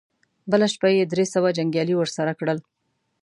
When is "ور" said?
1.97-2.09